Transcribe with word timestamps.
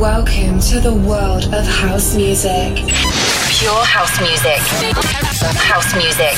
Welcome 0.00 0.60
to 0.60 0.80
the 0.80 0.94
world 0.94 1.44
of 1.52 1.66
house 1.66 2.16
music. 2.16 2.74
Pure 3.52 3.84
house 3.84 4.18
music. 4.18 4.56
House 5.60 5.94
music. 5.94 6.34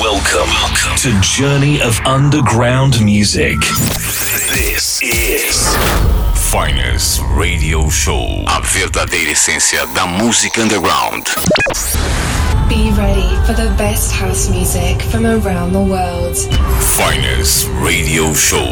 Welcome 0.00 0.48
to 0.96 1.20
Journey 1.20 1.82
of 1.82 2.00
Underground 2.06 3.04
Music. 3.04 3.58
This 4.56 5.02
is 5.02 5.76
Finest 6.50 7.20
Radio 7.36 7.90
Show. 7.90 8.42
A 8.48 8.62
verdadeira 8.62 9.32
essência 9.32 9.84
da 9.88 10.06
música 10.06 10.62
underground. 10.62 11.26
Be 12.70 12.90
ready 12.92 13.36
for 13.44 13.52
the 13.52 13.68
best 13.76 14.12
house 14.12 14.48
music 14.48 15.02
from 15.10 15.26
around 15.26 15.72
the 15.72 15.78
world. 15.78 16.38
Finest 16.96 17.68
Radio 17.84 18.32
Show. 18.32 18.64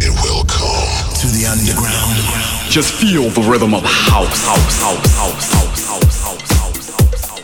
And 0.00 0.14
welcome 0.24 1.12
to 1.20 1.26
the 1.36 1.44
underground. 1.44 2.39
Just 2.70 2.92
feel 2.92 3.28
the 3.30 3.40
rhythm 3.40 3.74
of 3.74 3.82
house, 3.82 4.46
house, 4.46 4.80
house, 4.80 5.16
house, 5.16 5.52
house, 5.52 5.84
house, 5.88 6.20
house, 6.20 7.40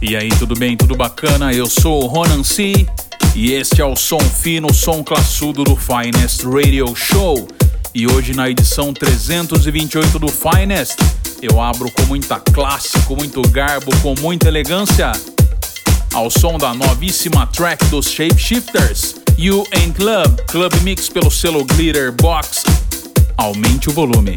E 0.00 0.16
aí, 0.16 0.28
tudo 0.38 0.54
bem? 0.54 0.76
Tudo 0.76 0.94
bacana? 0.94 1.52
Eu 1.52 1.68
sou 1.68 2.04
o 2.04 2.06
Ronan 2.06 2.44
C. 2.44 2.86
E 3.34 3.50
este 3.50 3.82
é 3.82 3.84
o 3.84 3.96
som 3.96 4.20
fino, 4.20 4.72
som 4.72 5.02
classudo 5.02 5.64
do 5.64 5.74
Finest 5.74 6.44
Radio 6.44 6.94
Show. 6.94 7.48
E 7.92 8.06
hoje 8.06 8.32
na 8.32 8.48
edição 8.48 8.94
328 8.94 10.20
do 10.20 10.28
Finest, 10.28 10.94
eu 11.42 11.60
abro 11.60 11.90
com 11.90 12.02
muita 12.02 12.38
classe, 12.38 12.96
com 13.08 13.16
muito 13.16 13.42
garbo, 13.48 13.90
com 14.02 14.14
muita 14.20 14.46
elegância, 14.46 15.10
ao 16.14 16.30
som 16.30 16.58
da 16.58 16.72
novíssima 16.72 17.44
track 17.44 17.86
dos 17.86 18.08
Shapeshifters, 18.08 19.16
You 19.36 19.64
Ain't 19.72 19.94
Club, 19.96 20.40
Club 20.46 20.72
Mix 20.82 21.08
pelo 21.08 21.30
selo 21.30 21.64
Glitter 21.64 22.12
Box. 22.12 22.62
Aumente 23.36 23.88
o 23.88 23.92
volume. 23.92 24.36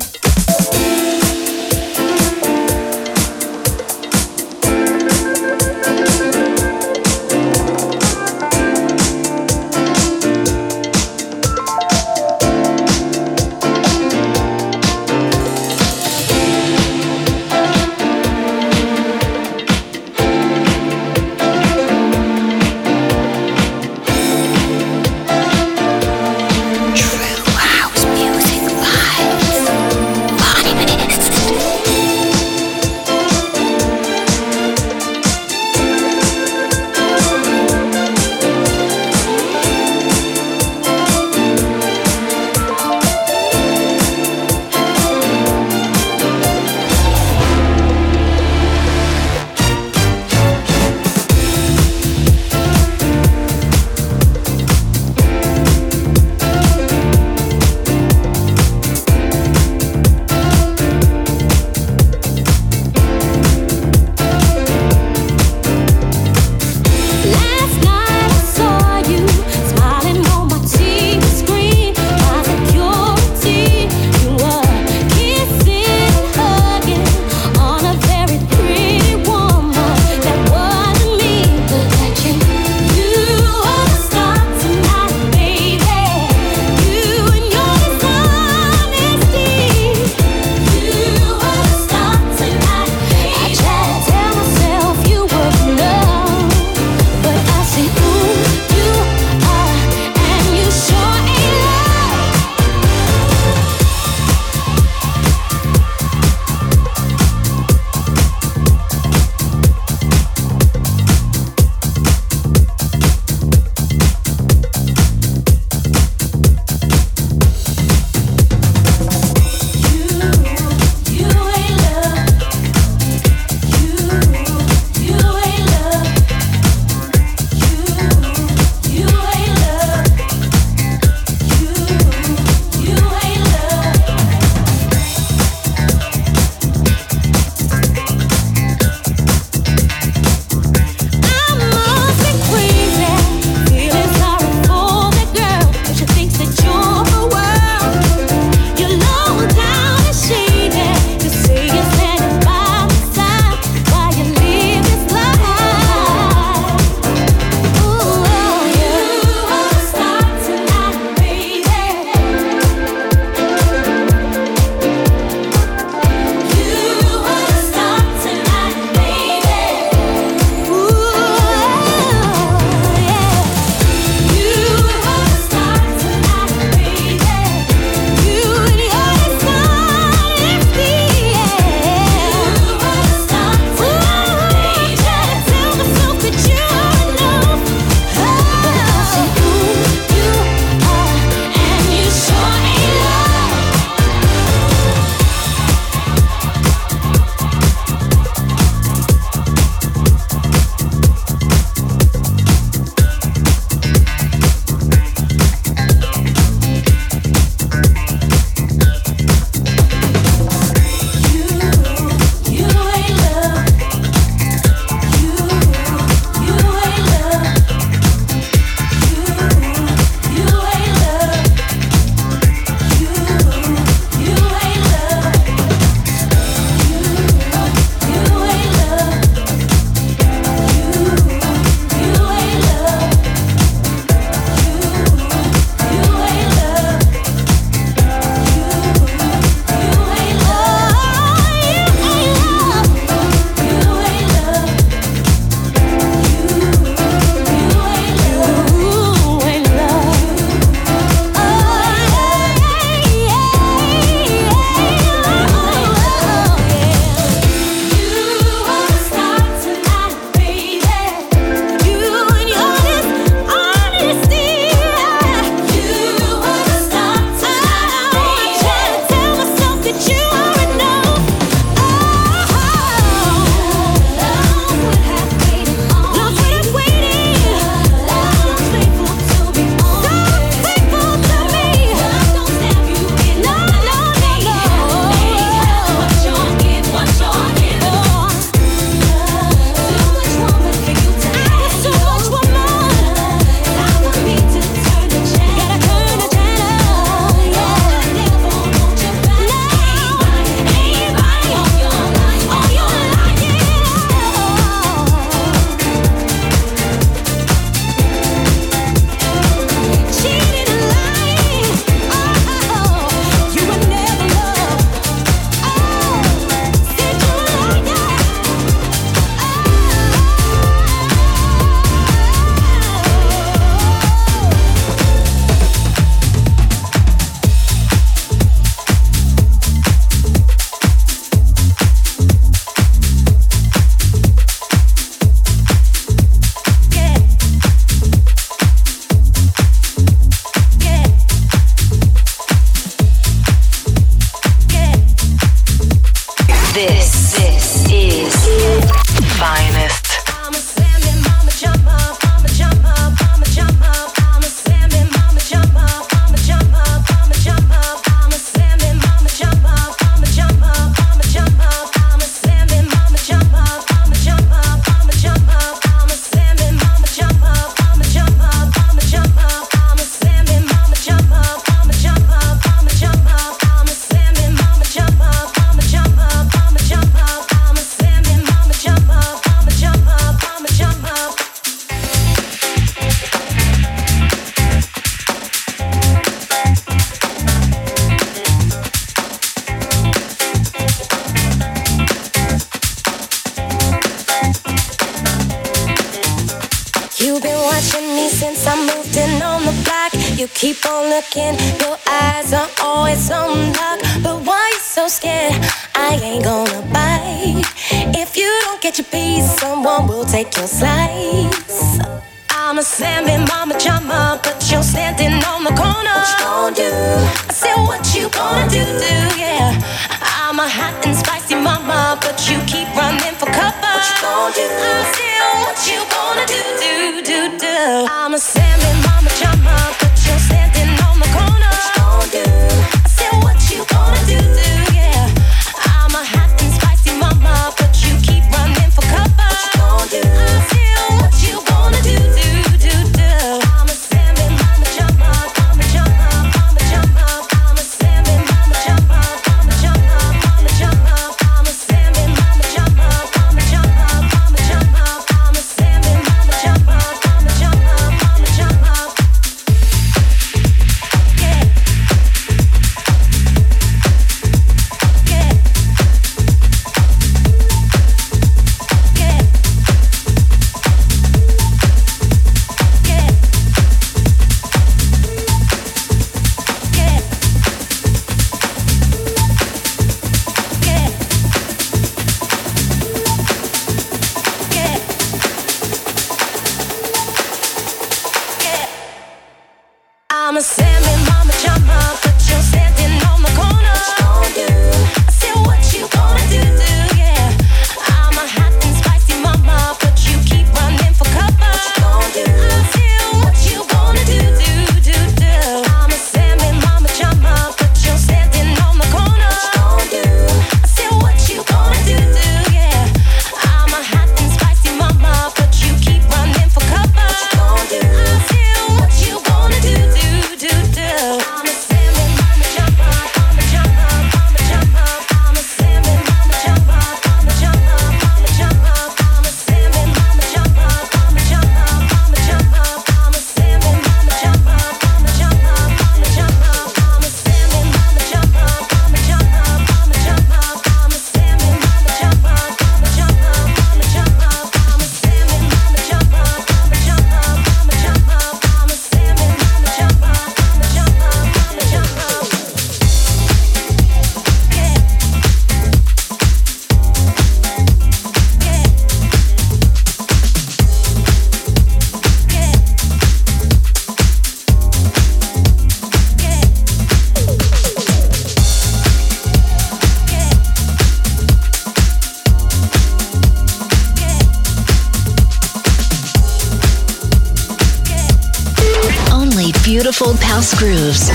Beautiful 580.26 580.48
house 580.48 580.74
grooves. 580.80 581.30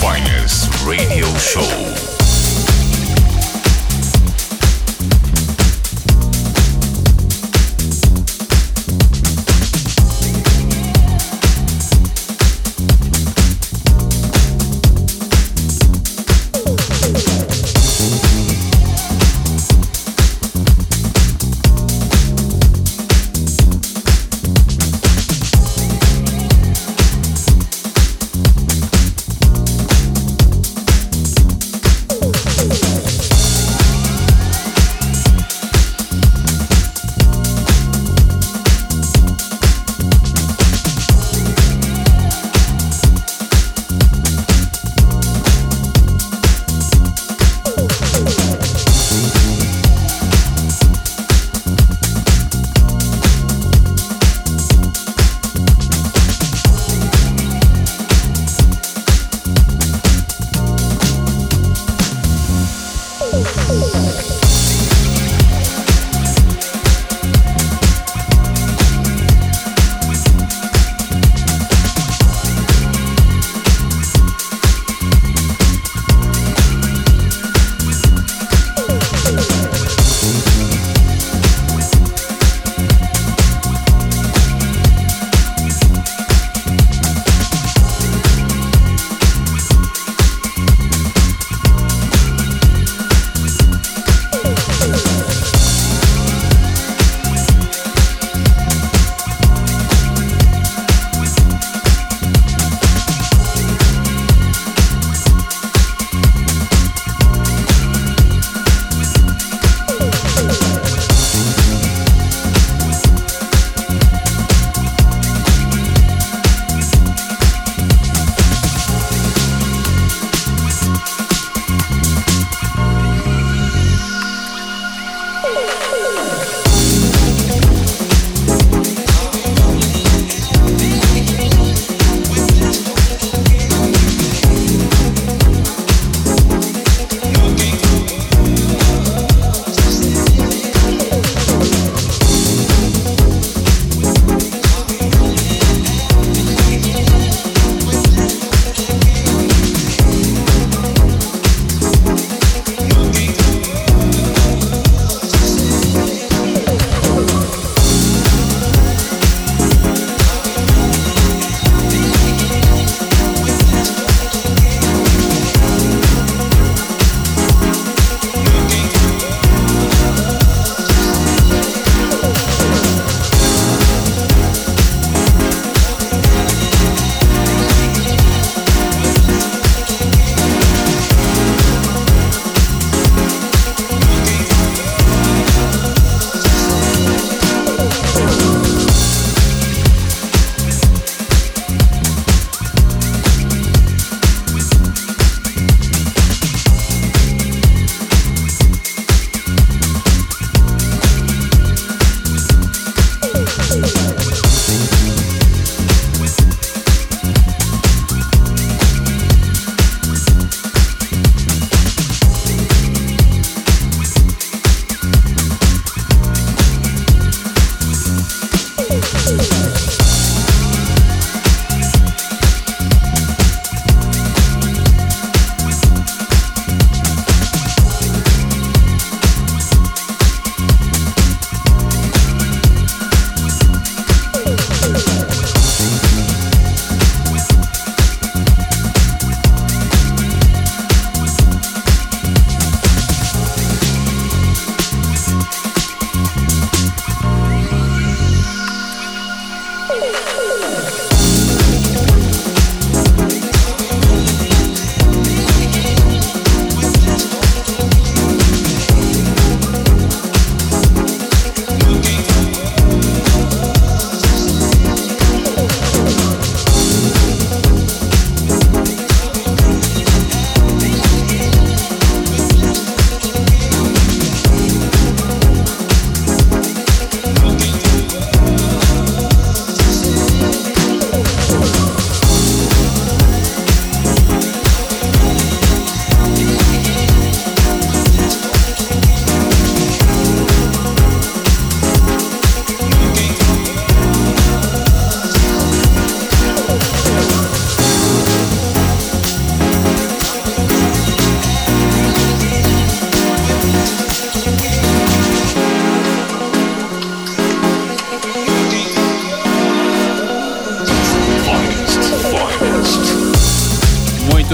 Finest 0.00 0.84
Radio 0.86 1.26
Show. 1.36 1.91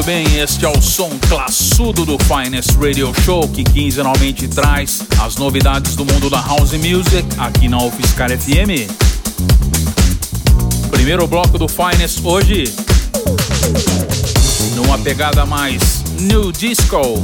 Bem, 0.09 0.39
este 0.39 0.65
é 0.65 0.69
o 0.71 0.81
som 0.81 1.11
classudo 1.29 2.07
do 2.07 2.17
Finest 2.21 2.71
Radio 2.81 3.13
Show 3.27 3.47
que 3.47 3.63
quinzenalmente 3.63 4.49
traz 4.49 5.03
as 5.23 5.37
novidades 5.37 5.95
do 5.97 6.03
mundo 6.03 6.31
da 6.31 6.41
House 6.41 6.73
Music 6.73 7.27
aqui 7.37 7.69
na 7.69 7.77
UFSCar 7.77 8.31
FM. 8.31 8.91
Primeiro 10.91 11.27
bloco 11.27 11.59
do 11.59 11.69
Finest 11.69 12.25
hoje, 12.25 12.73
numa 14.75 14.97
pegada 14.97 15.45
mais 15.45 16.03
New 16.21 16.53
Disco. 16.53 17.23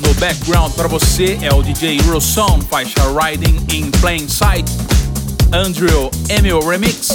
No 0.00 0.14
background 0.14 0.72
para 0.72 0.88
você 0.88 1.38
é 1.42 1.52
o 1.52 1.62
DJ 1.62 2.00
Eurosound, 2.00 2.64
faixa 2.64 2.94
Riding 3.12 3.58
in 3.70 3.90
Plain 4.00 4.26
Sight. 4.26 4.87
Andrew 5.52 6.10
Emil 6.28 6.60
Remix 6.60 7.08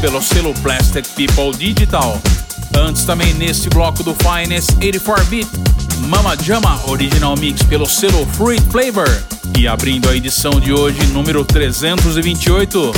pelo 0.00 0.20
selo 0.20 0.52
Plastic 0.54 1.06
People 1.14 1.56
Digital. 1.56 2.20
Antes 2.76 3.04
também 3.04 3.32
neste 3.34 3.70
bloco 3.70 4.02
do 4.02 4.14
Finest 4.16 4.72
84-bit, 4.72 5.48
Mama 6.08 6.36
Jama 6.42 6.80
Original 6.88 7.36
Mix 7.36 7.62
pelo 7.62 7.86
selo 7.86 8.26
Fruit 8.32 8.60
Flavor. 8.70 9.08
E 9.56 9.68
abrindo 9.68 10.08
a 10.08 10.16
edição 10.16 10.58
de 10.58 10.72
hoje, 10.72 11.00
número 11.12 11.44
328. 11.44 12.92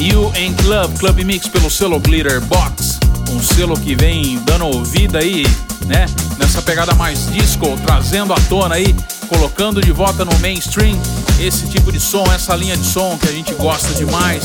You 0.00 0.26
and 0.30 0.54
Club 0.62 0.98
Club 0.98 1.18
Mix 1.20 1.46
pelo 1.46 1.70
selo 1.70 2.00
Glitter 2.00 2.40
Box. 2.40 2.98
Um 3.30 3.40
selo 3.40 3.78
que 3.78 3.94
vem 3.94 4.40
dando 4.44 4.82
vida 4.82 5.18
aí, 5.18 5.46
né? 5.86 6.06
Nessa 6.36 6.60
pegada 6.62 6.94
mais 6.94 7.30
disco, 7.32 7.78
trazendo 7.84 8.32
à 8.32 8.40
tona 8.48 8.74
aí 8.74 8.94
colocando 9.24 9.80
de 9.80 9.92
volta 9.92 10.24
no 10.24 10.38
mainstream 10.38 10.98
esse 11.40 11.66
tipo 11.68 11.90
de 11.90 12.00
som, 12.00 12.24
essa 12.32 12.54
linha 12.54 12.76
de 12.76 12.84
som 12.84 13.18
que 13.18 13.28
a 13.28 13.32
gente 13.32 13.54
gosta 13.54 13.92
demais. 13.94 14.44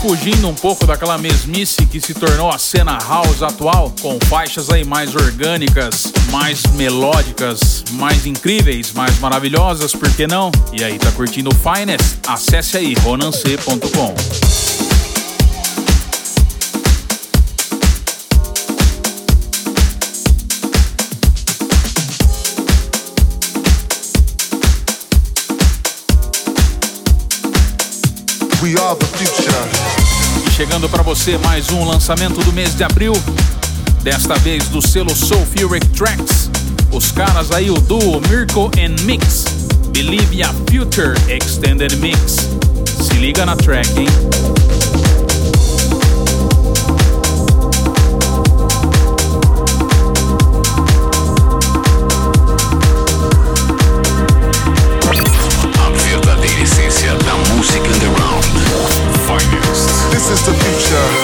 Fugindo 0.00 0.48
um 0.48 0.54
pouco 0.54 0.84
daquela 0.84 1.16
mesmice 1.16 1.86
que 1.86 2.00
se 2.00 2.12
tornou 2.12 2.50
a 2.50 2.58
cena 2.58 2.98
house 2.98 3.40
atual, 3.40 3.94
com 4.00 4.18
faixas 4.26 4.68
aí 4.68 4.84
mais 4.84 5.14
orgânicas, 5.14 6.12
mais 6.32 6.62
melódicas, 6.74 7.84
mais 7.92 8.26
incríveis, 8.26 8.92
mais 8.92 9.18
maravilhosas, 9.20 9.92
por 9.92 10.10
que 10.10 10.26
não? 10.26 10.50
E 10.72 10.82
aí, 10.82 10.98
tá 10.98 11.12
curtindo 11.12 11.50
o 11.50 11.54
Finest? 11.54 12.18
Acesse 12.26 12.76
aí 12.76 12.94
ronance.com. 12.94 14.61
We 28.62 28.76
are 28.76 28.94
the 28.94 29.06
future. 29.06 30.46
E 30.46 30.50
chegando 30.52 30.88
para 30.88 31.02
você 31.02 31.36
mais 31.36 31.72
um 31.72 31.84
lançamento 31.84 32.40
do 32.44 32.52
mês 32.52 32.76
de 32.76 32.84
abril, 32.84 33.12
desta 34.04 34.36
vez 34.36 34.68
do 34.68 34.80
selo 34.80 35.12
Sulfuric 35.16 35.84
Tracks. 35.88 36.48
Os 36.92 37.10
caras 37.10 37.50
aí, 37.50 37.72
o 37.72 37.80
duo 37.80 38.20
Mirko 38.28 38.70
and 38.78 39.02
Mix, 39.02 39.46
Believe 39.92 40.44
a 40.44 40.54
Future 40.70 41.14
Extended 41.28 41.96
Mix. 41.96 42.48
Se 43.02 43.14
liga 43.14 43.44
na 43.44 43.56
track, 43.56 43.98
hein? 43.98 44.06
The 60.44 60.52
future. 60.54 61.21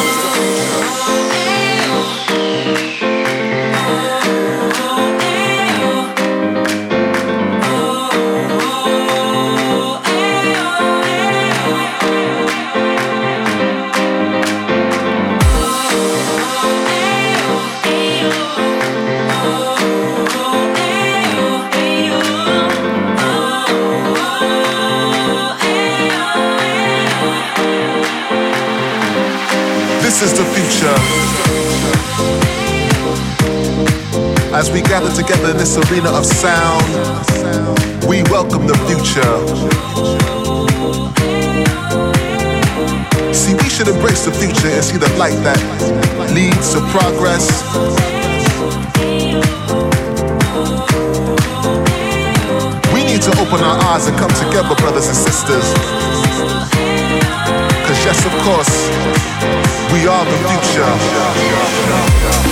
As 34.59 34.73
we 34.73 34.83
gather 34.83 35.15
together 35.15 35.53
in 35.53 35.57
this 35.57 35.77
arena 35.79 36.11
of 36.11 36.27
sound, 36.27 36.83
we 38.09 38.25
welcome 38.25 38.67
the 38.67 38.75
future. 38.91 39.39
See, 43.33 43.55
we 43.55 43.69
should 43.71 43.87
embrace 43.87 44.25
the 44.25 44.33
future 44.33 44.67
and 44.67 44.83
see 44.83 44.97
the 44.99 45.15
light 45.17 45.39
that 45.47 45.63
leads 46.35 46.75
to 46.75 46.81
progress. 46.91 47.47
We 52.93 53.05
need 53.05 53.23
to 53.23 53.31
open 53.39 53.63
our 53.63 53.79
eyes 53.95 54.09
and 54.09 54.19
come 54.19 54.35
together, 54.43 54.75
brothers 54.75 55.07
and 55.07 55.17
sisters. 55.17 55.71
Cause 57.87 58.01
yes, 58.03 58.27
of 58.27 58.35
course, 58.43 58.75
we 59.95 60.09
are 60.09 60.25
the 60.27 60.39
future. 60.51 62.48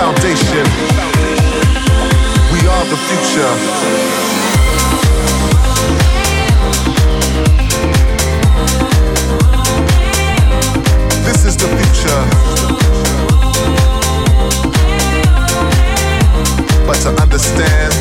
foundation. 0.00 0.64
We 2.52 2.60
are 2.72 2.84
the 2.88 2.96
future. 3.08 3.52
This 11.26 11.44
is 11.44 11.54
the 11.58 11.68
future. 11.78 12.22
But 16.86 16.96
to 17.02 17.10
understand, 17.20 17.92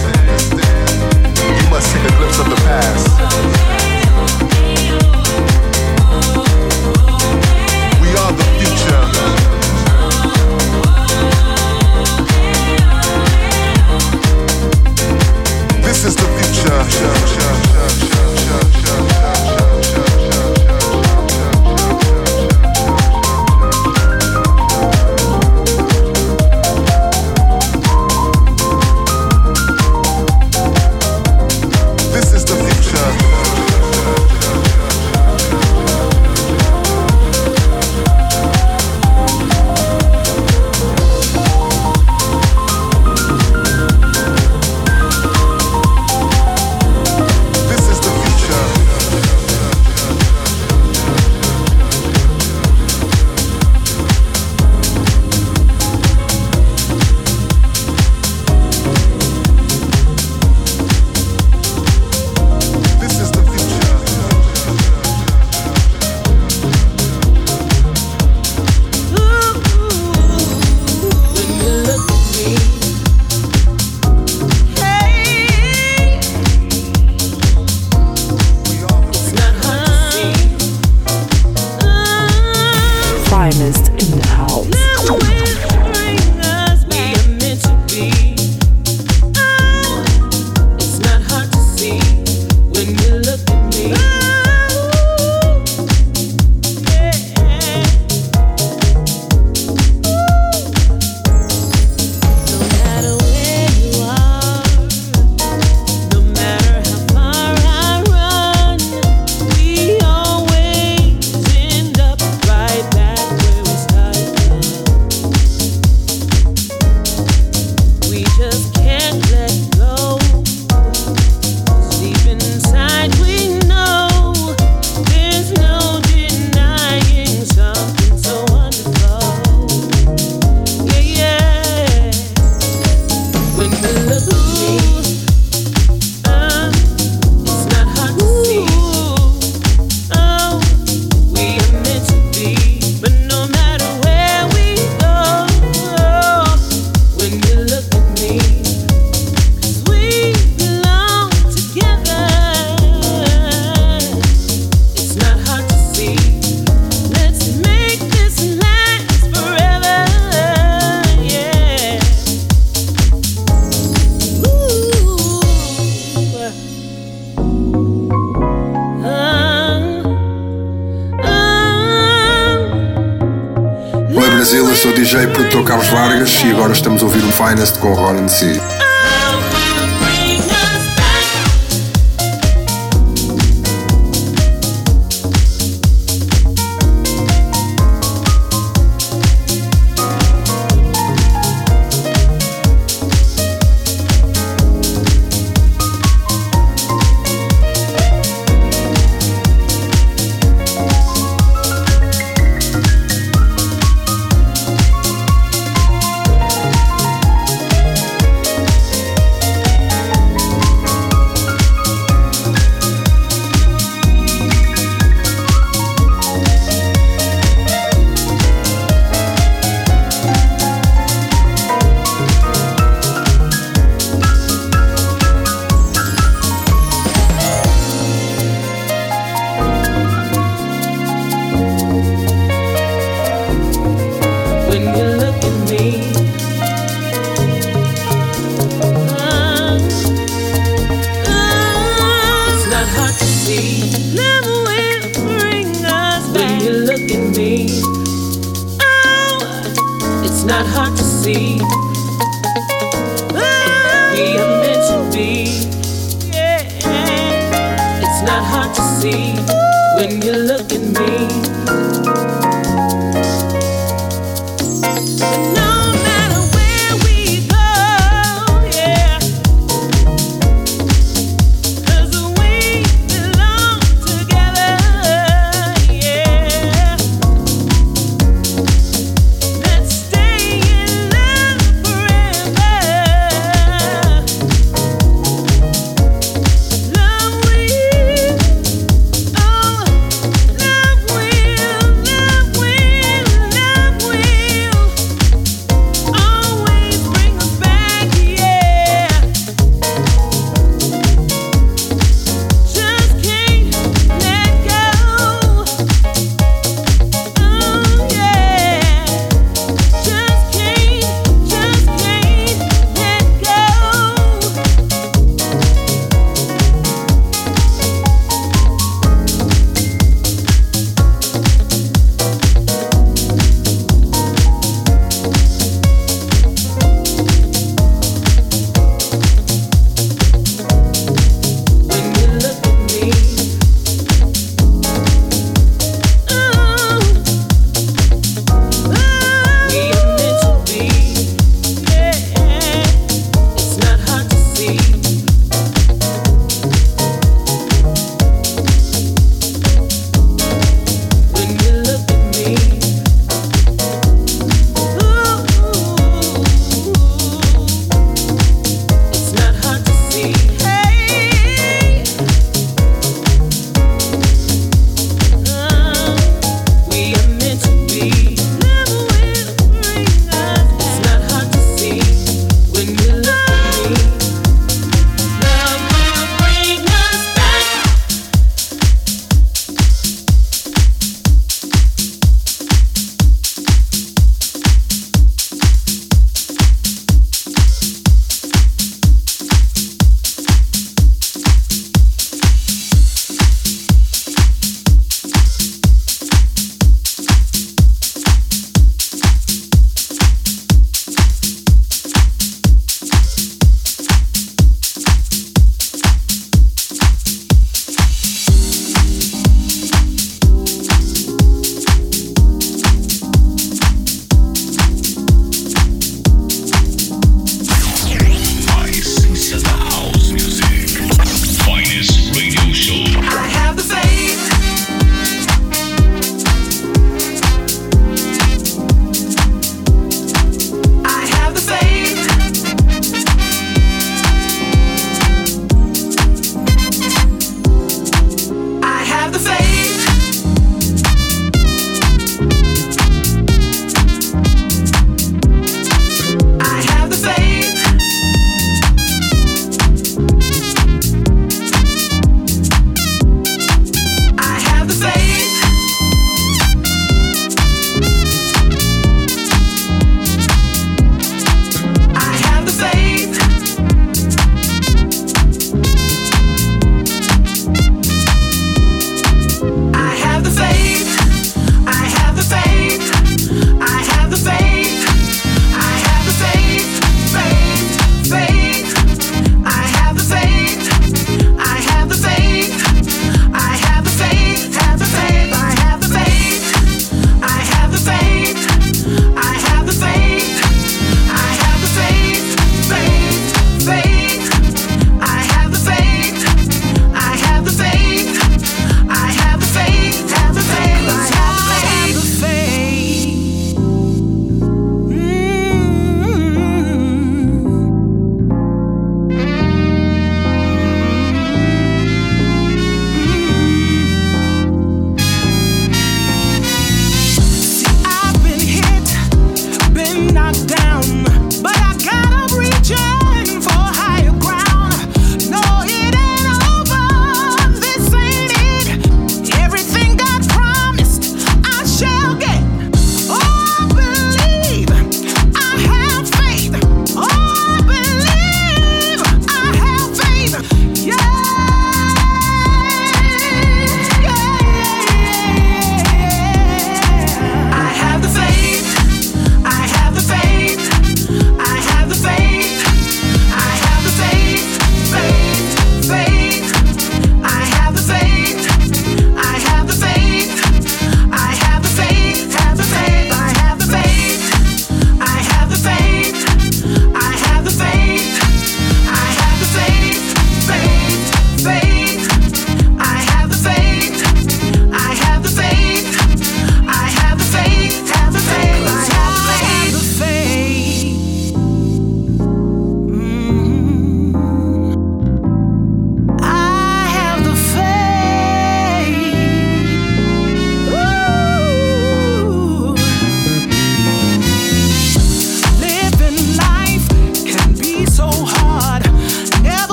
you 1.57 1.69
must 1.69 1.91
see 1.91 1.99
the 1.99 2.13
glimpse 2.17 2.39
of 2.39 2.49
the 2.49 2.55
past. 2.63 3.68
structure 16.89 17.18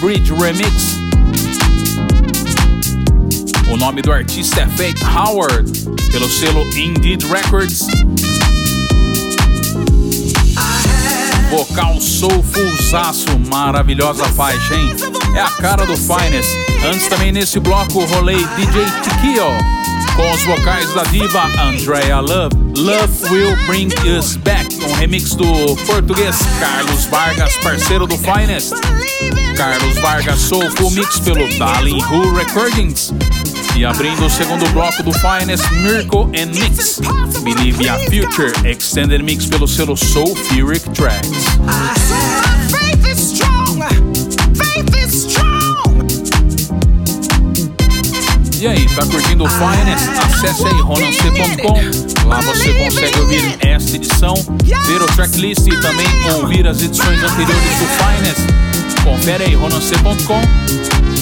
Bridge 0.00 0.32
Remix. 0.32 0.98
O 3.72 3.76
nome 3.76 4.02
do 4.02 4.12
artista 4.12 4.62
é 4.62 4.66
Faith 4.68 5.02
Howard, 5.02 5.70
pelo 6.10 6.28
selo 6.28 6.66
Indeed 6.76 7.24
Records. 7.26 7.86
Vocal 11.50 12.00
soulfulzaço, 12.00 13.38
maravilhosa 13.48 14.24
faixa, 14.24 14.74
hein? 14.74 14.94
É 15.34 15.40
a 15.40 15.50
cara 15.50 15.84
do 15.86 15.96
Finest. 15.96 16.50
Antes 16.84 17.08
também 17.08 17.32
nesse 17.32 17.60
bloco 17.60 18.04
rolei 18.04 18.44
DJ 18.56 18.84
Tikio 19.02 19.84
com 20.16 20.30
os 20.30 20.42
vocais 20.44 20.92
da 20.94 21.02
diva 21.04 21.44
Andrea 21.60 22.20
Love. 22.20 22.54
Love 22.76 23.28
Will 23.30 23.56
Bring 23.66 23.88
Us 24.16 24.36
Back, 24.36 24.73
remix 25.04 25.34
do 25.34 25.44
português 25.84 26.34
Carlos 26.58 27.04
Vargas, 27.04 27.54
parceiro 27.58 28.06
do 28.06 28.16
Finest. 28.16 28.72
Carlos 29.54 29.98
Vargas 29.98 30.40
Soulful 30.40 30.90
Mix 30.92 31.20
pelo 31.20 31.46
Darling 31.58 32.02
Who 32.04 32.34
Recordings. 32.34 33.12
E 33.76 33.84
abrindo 33.84 34.24
o 34.24 34.30
segundo 34.30 34.66
bloco 34.70 35.02
do 35.02 35.12
Finest, 35.12 35.70
Miracle 35.72 36.30
and 36.34 36.58
Mix, 36.58 37.00
Believe 37.42 37.86
a 37.86 37.98
Future, 37.98 38.52
Extended 38.66 39.22
Mix 39.22 39.44
pelo 39.44 39.68
selo 39.68 39.94
Soul 39.94 40.34
Furic 40.34 40.88
Tracks. 40.90 41.28
E 48.58 48.66
aí, 48.66 48.86
tá 48.94 49.04
curtindo 49.04 49.44
o 49.44 49.48
Finest? 49.50 50.08
Acesse 50.24 50.66
aí 50.66 50.80
ronance.com. 50.80 52.03
Lá 52.26 52.40
você 52.40 52.72
consegue 52.74 53.20
ouvir 53.20 53.58
esta 53.60 53.96
edição, 53.96 54.34
ver 54.86 55.02
o 55.02 55.06
tracklist 55.06 55.66
e 55.66 55.80
também 55.80 56.06
ouvir 56.34 56.66
as 56.66 56.82
edições 56.82 57.22
anteriores 57.22 57.78
do 57.78 57.86
Finest. 57.86 59.02
Confere 59.04 59.44
aí 59.44 59.54
ronance.com. 59.54 61.13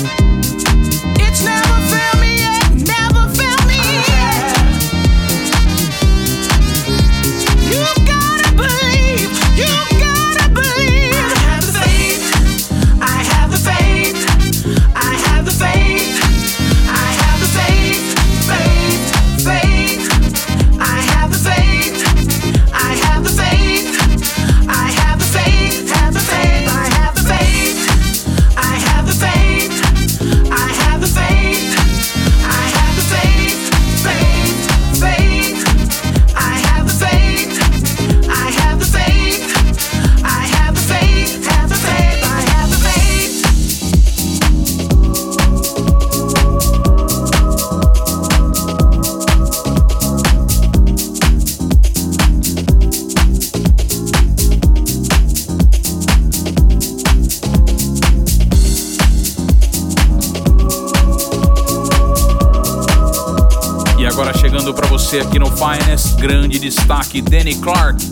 aqui 65.21 65.39
no 65.39 65.47
Finest, 65.51 66.17
grande 66.17 66.59
destaque 66.59 67.21
Danny 67.21 67.55
Clark, 67.57 68.03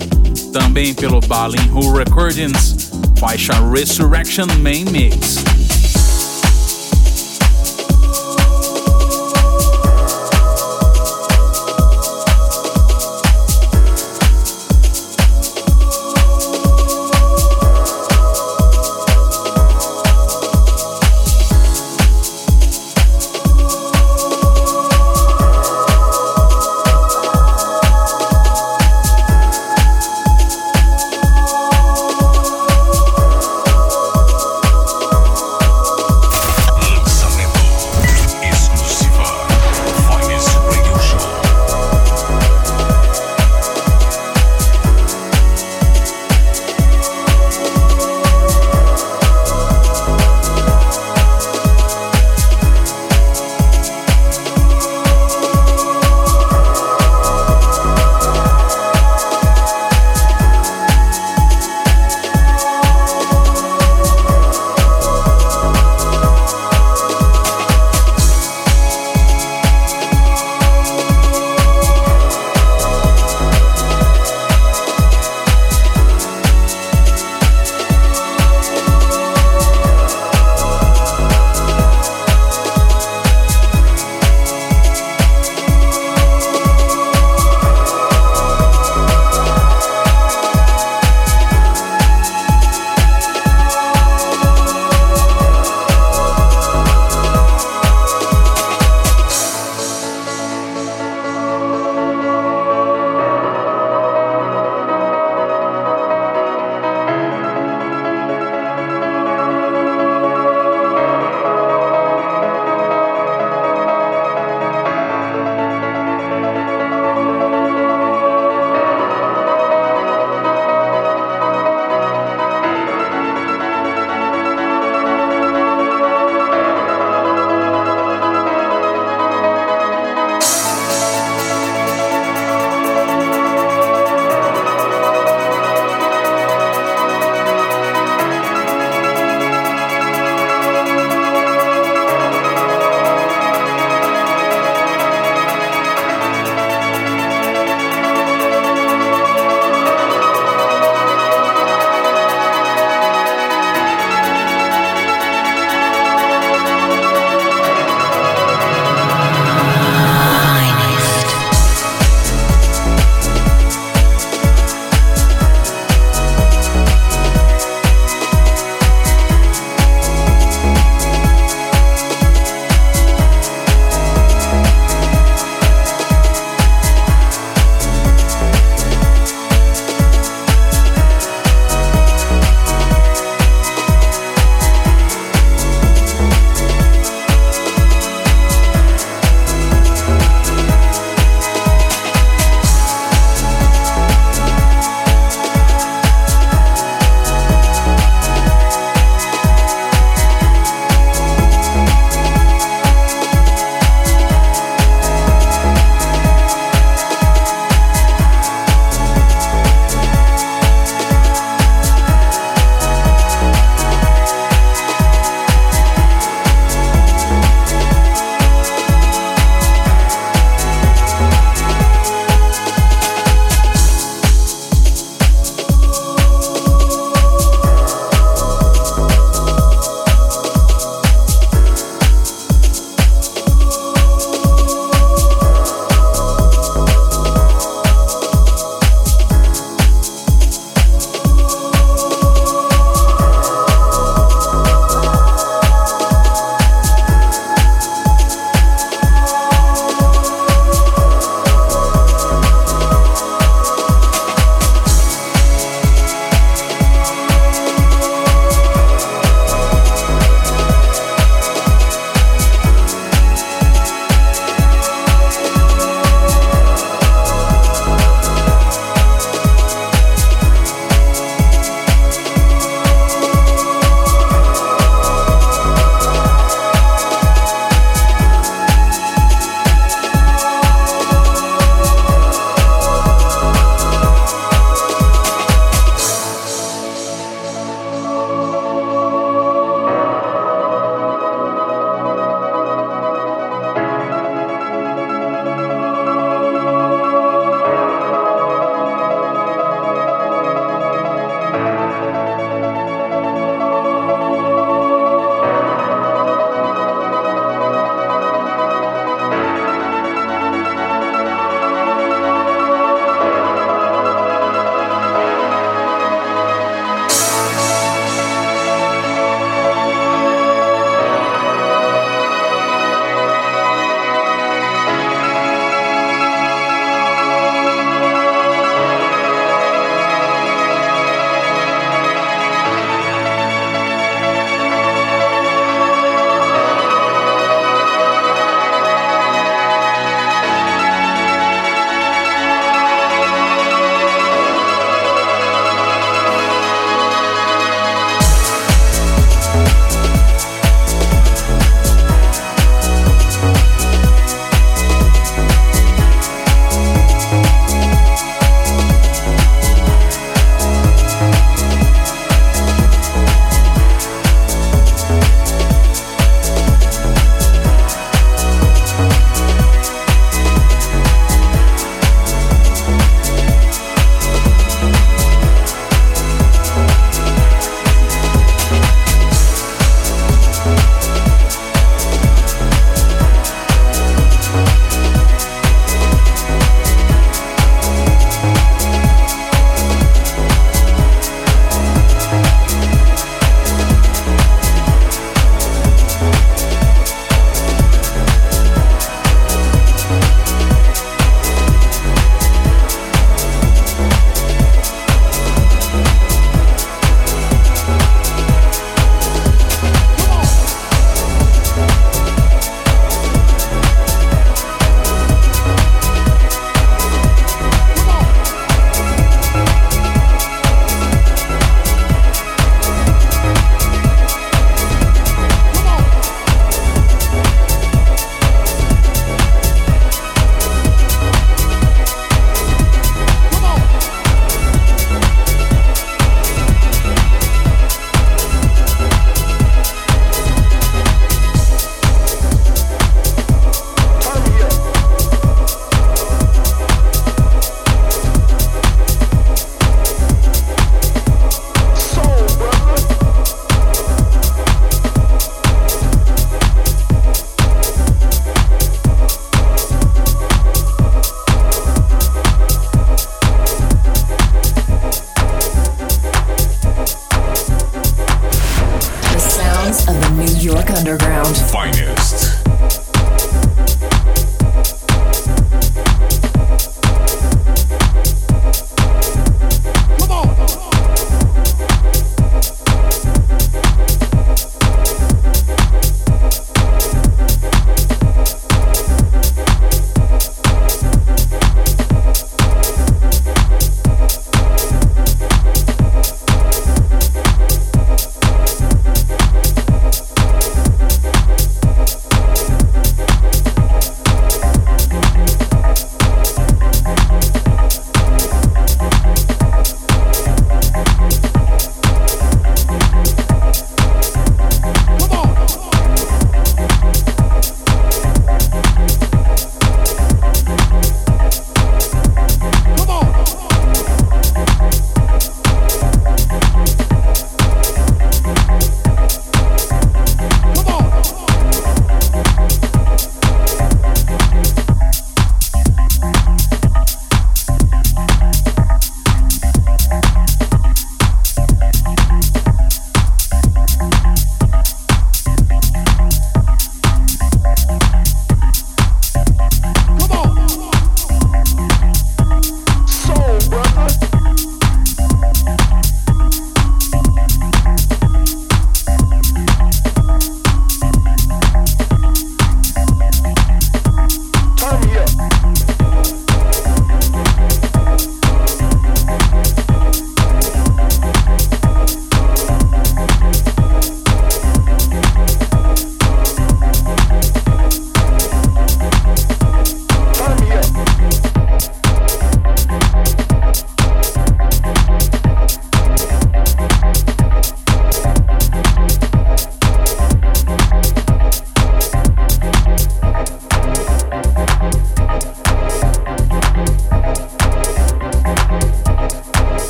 também 0.53 0.93
pelo 0.93 1.21
Balin 1.21 1.71
Who 1.71 1.97
Recordings, 1.97 2.91
faixa 3.19 3.55
Resurrection 3.71 4.47
Main 4.61 4.85
Mix. 4.85 5.50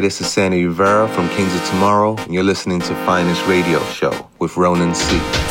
Hi, 0.00 0.04
this 0.04 0.22
is 0.22 0.32
Sandy 0.32 0.64
Rivera 0.64 1.06
from 1.08 1.28
Kings 1.28 1.54
of 1.54 1.62
Tomorrow, 1.66 2.16
and 2.16 2.32
you're 2.32 2.42
listening 2.42 2.80
to 2.80 2.94
Finest 3.04 3.46
Radio 3.46 3.84
Show 3.90 4.30
with 4.38 4.56
Ronan 4.56 4.94
C. 4.94 5.49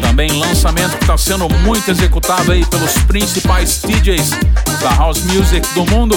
Também 0.00 0.30
lançamento 0.30 0.96
que 0.96 1.04
está 1.04 1.16
sendo 1.18 1.48
muito 1.48 1.90
executado 1.90 2.52
aí 2.52 2.64
pelos 2.66 2.92
principais 3.04 3.80
DJs 3.86 4.30
da 4.80 4.94
House 4.94 5.22
Music 5.22 5.66
do 5.74 5.84
mundo. 5.86 6.16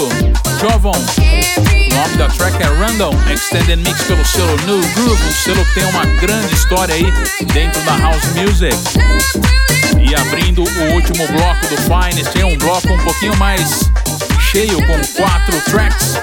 Jovon. 0.60 0.92
O 0.92 1.94
nome 1.94 2.16
da 2.16 2.28
track 2.28 2.62
é 2.62 2.66
Random, 2.66 3.12
Extended 3.32 3.76
Mix 3.76 4.02
pelo 4.02 4.24
selo 4.24 4.56
New 4.64 4.80
Groove. 4.94 5.28
O 5.28 5.32
selo 5.32 5.66
tem 5.74 5.84
uma 5.84 6.04
grande 6.20 6.54
história 6.54 6.94
aí 6.94 7.06
dentro 7.52 7.80
da 7.82 7.96
House 7.96 8.24
Music. 8.34 8.76
E 10.00 10.14
abrindo 10.14 10.62
o 10.62 10.92
último 10.94 11.26
bloco 11.28 11.66
do 11.68 11.76
Finest, 11.82 12.32
tem 12.32 12.44
um 12.44 12.56
bloco 12.58 12.92
um 12.92 12.98
pouquinho 12.98 13.36
mais 13.36 13.90
cheio 14.38 14.78
com 14.86 15.22
quatro 15.22 15.60
tracks. 15.70 16.16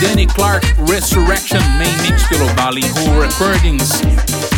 Danny 0.00 0.26
Clark 0.26 0.66
Resurrection 0.88 1.60
Main 1.78 1.96
Mix 2.02 2.24
pelo 2.28 2.46
Ballyhoo 2.54 3.20
Recordings. 3.20 3.90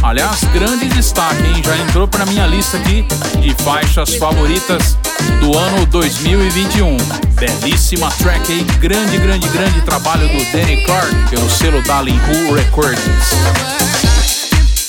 Aliás, 0.02 0.40
grande 0.52 0.88
destaque, 0.88 1.42
hein? 1.44 1.62
Já 1.64 1.76
entrou 1.76 2.08
pra 2.08 2.26
minha 2.26 2.46
lista 2.46 2.76
aqui 2.76 3.06
de 3.40 3.54
faixas 3.62 4.14
favoritas 4.16 4.96
do 5.40 5.56
ano 5.56 5.86
2021. 5.86 6.96
Belíssima 7.34 8.10
track 8.12 8.52
aí, 8.52 8.64
grande, 8.80 9.18
grande, 9.18 9.48
grande 9.48 9.80
trabalho 9.82 10.26
do 10.28 10.52
Danny 10.52 10.82
Clark 10.84 11.14
pelo 11.30 11.48
selo 11.48 11.82
Ballyhoo 11.82 12.54
Recordings. 12.54 13.30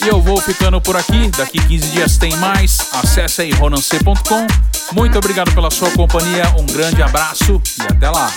E 0.04 0.08
eu 0.08 0.22
vou 0.22 0.42
ficando 0.42 0.80
por 0.82 0.96
aqui. 0.96 1.30
Daqui 1.38 1.60
15 1.60 1.88
dias 1.90 2.18
tem 2.18 2.36
mais. 2.38 2.78
Acesse 2.94 3.42
aí 3.42 3.52
ronance.com. 3.52 4.48
Muito 4.94 5.18
obrigado 5.18 5.52
pela 5.54 5.70
sua 5.70 5.92
companhia. 5.92 6.44
Um 6.58 6.66
grande 6.66 7.04
abraço 7.04 7.62
e 7.80 7.84
até 7.84 8.10
lá. 8.10 8.32